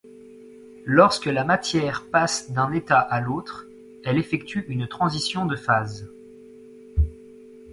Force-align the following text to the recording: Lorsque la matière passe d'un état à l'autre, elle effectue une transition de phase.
Lorsque 0.87 1.27
la 1.27 1.43
matière 1.45 2.07
passe 2.09 2.49
d'un 2.51 2.71
état 2.71 2.97
à 2.97 3.21
l'autre, 3.21 3.67
elle 4.03 4.17
effectue 4.17 4.65
une 4.67 4.87
transition 4.87 5.45
de 5.45 5.55
phase. 5.55 6.07